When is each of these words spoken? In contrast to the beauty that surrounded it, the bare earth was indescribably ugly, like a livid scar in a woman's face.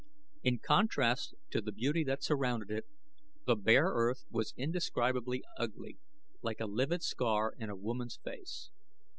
In 0.41 0.57
contrast 0.57 1.35
to 1.51 1.61
the 1.61 1.71
beauty 1.71 2.03
that 2.05 2.23
surrounded 2.23 2.71
it, 2.71 2.87
the 3.45 3.55
bare 3.55 3.85
earth 3.85 4.23
was 4.31 4.55
indescribably 4.57 5.43
ugly, 5.59 5.99
like 6.41 6.59
a 6.59 6.65
livid 6.65 7.03
scar 7.03 7.53
in 7.55 7.69
a 7.69 7.75
woman's 7.75 8.17
face. 8.17 8.71